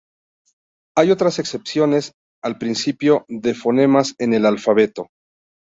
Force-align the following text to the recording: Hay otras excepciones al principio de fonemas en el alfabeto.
Hay 0.97 1.11
otras 1.11 1.37
excepciones 1.37 2.13
al 2.43 2.57
principio 2.57 3.23
de 3.29 3.53
fonemas 3.53 4.15
en 4.17 4.33
el 4.33 4.47
alfabeto. 4.47 5.09